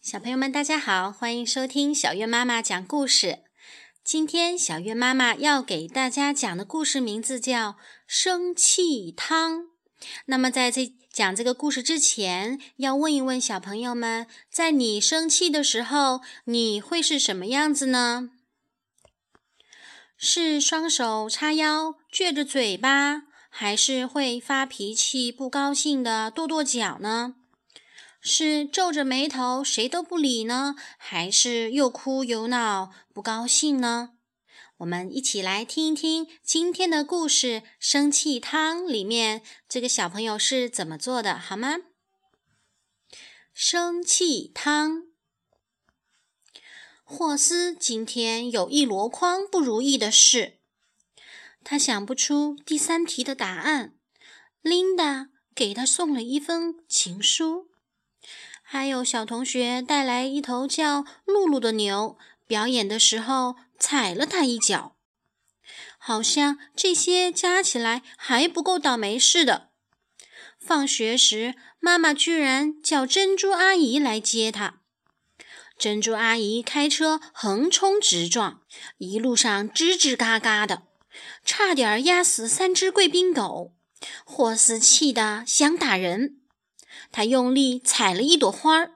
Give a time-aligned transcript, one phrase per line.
[0.00, 3.40] 小朋友们，大家好，欢迎收听小月妈妈讲故事。
[4.02, 7.72] 今天小月妈妈要给大家讲的故事名字叫
[8.06, 9.58] 《生气汤》。
[10.24, 18.30] 那么在这讲这个故事之前，要问一问小朋友们，在你生气的时候，你会是什么样子呢？
[20.16, 27.34] 是双手叉腰，撅着嘴巴，还是会发脾气、不高兴的跺跺脚呢？
[28.20, 34.10] 是皱着眉头谁都不理呢，还是又哭又闹不高兴呢？
[34.78, 37.46] 我们一起来听一听今天的故事
[37.78, 41.76] 《生气汤》里面这个小朋友是怎么做的，好吗？
[43.54, 45.04] 生气汤，
[47.04, 50.60] 霍斯今天有一箩筐不如意的事，
[51.64, 53.94] 他想不出第三题的答案。
[54.62, 57.70] 琳达给他送了一封情书。
[58.62, 62.16] 还有小同学带来一头叫露露的牛，
[62.46, 64.96] 表演的时候踩了它一脚，
[65.98, 69.70] 好像这些加起来还不够倒霉似的。
[70.58, 74.80] 放学时，妈妈居然叫珍珠阿姨来接她。
[75.78, 78.60] 珍珠阿姨开车横冲直撞，
[78.98, 80.82] 一路上吱吱嘎嘎的，
[81.44, 83.72] 差点压死三只贵宾狗。
[84.24, 86.39] 霍斯气得想打人。
[87.12, 88.92] 他用力踩了一朵花儿，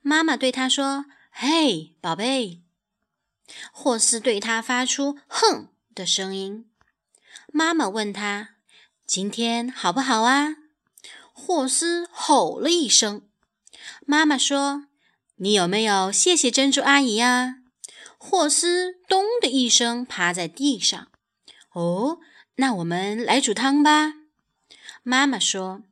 [0.00, 2.62] 妈妈对他说：“嘿，宝贝。”
[3.72, 6.68] 霍斯对他发出“哼”的声音。
[7.52, 8.56] 妈妈问他
[9.06, 10.56] ：“今天好不好啊？”
[11.32, 13.28] 霍斯吼了一声。
[14.06, 14.86] 妈妈说
[15.36, 17.58] ：“你有没有谢谢珍珠阿姨呀？”
[18.18, 21.08] 霍斯“咚”的一声趴在地上。
[21.72, 22.18] 哦，
[22.56, 24.14] 那我们来煮汤吧。
[25.02, 25.82] 妈妈说。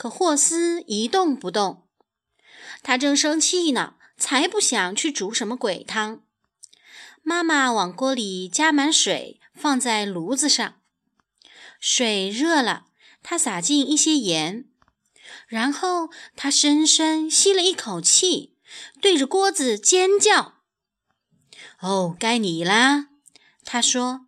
[0.00, 1.86] 可霍斯一动不动，
[2.82, 6.22] 他正生气呢，才不想去煮什么鬼汤。
[7.22, 10.80] 妈妈往锅里加满水，放在炉子上。
[11.78, 12.86] 水热了，
[13.22, 14.64] 他撒进一些盐，
[15.46, 18.56] 然后他深深吸了一口气，
[19.02, 20.62] 对着锅子尖叫
[21.80, 23.08] ：“哦，该你啦！”
[23.66, 24.24] 他说。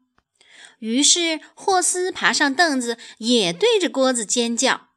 [0.81, 4.92] 于是霍斯爬上凳子，也对着锅子尖叫。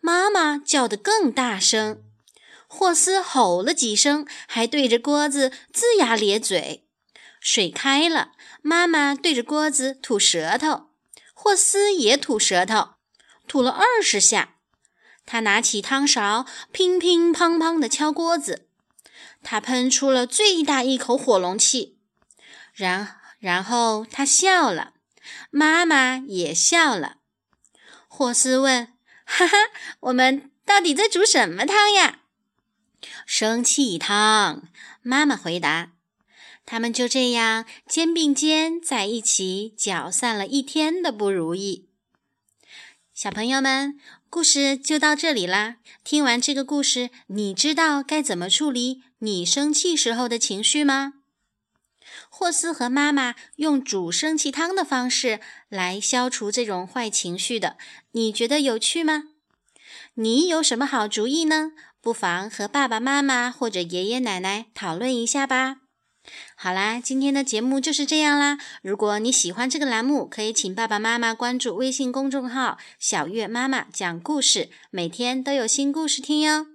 [0.00, 2.02] 妈妈叫得更大声，
[2.66, 6.86] 霍斯吼了几声，还对着锅子龇牙咧嘴。
[7.40, 10.90] 水开了，妈妈对着锅子吐舌头，
[11.34, 12.94] 霍斯也吐舌头，
[13.46, 14.56] 吐了二十下。
[15.24, 18.68] 他拿起汤勺，乒乒乓乓地敲锅子。
[19.42, 21.98] 他喷出了最大一口火龙气，
[22.74, 24.94] 然然后他笑了，
[25.50, 27.18] 妈妈也笑了。
[28.08, 28.92] 霍斯问。
[29.30, 29.56] 哈哈，
[30.00, 32.18] 我们到底在煮什么汤呀？
[33.24, 34.68] 生气汤。
[35.02, 35.92] 妈妈回答。
[36.66, 41.88] 他们就这样肩并肩在一起，搅散了一天的不如意。
[43.14, 43.98] 小朋友们，
[44.28, 45.76] 故事就到这里啦。
[46.02, 51.14] 听完这个故事，你知道该怎么处理你生气时候的情绪吗？
[52.28, 57.76] 霍斯和妈妈用煮生气汤的方式来消除这种坏情绪的，
[58.12, 59.24] 你觉得有趣吗？
[60.14, 61.72] 你有什么好主意呢？
[62.00, 65.78] 不妨和爸爸妈妈或者爷爷奶奶讨论一下吧。
[66.54, 68.58] 好啦，今天的节目就是这样啦。
[68.82, 76.66] 如果你喜欢这个栏目，可以请爸爸妈妈关注微信公众号“小月妈妈讲故事”，每天都有新故事听哟。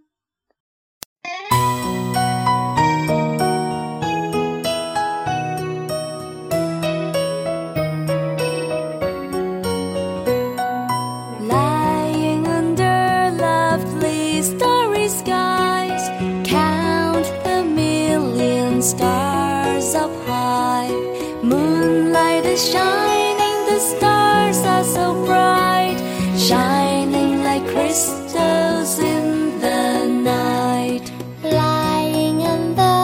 [22.58, 25.98] Shining, the stars are so bright,
[26.38, 31.12] shining like crystals in the night.
[31.44, 32.98] Lying in the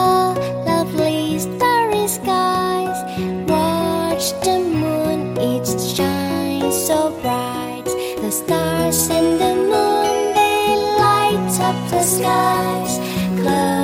[0.66, 2.98] lovely starry skies,
[3.46, 7.84] watch the moon, it shines so bright.
[8.22, 12.98] The stars and the moon, they light up the skies.
[13.40, 13.81] Close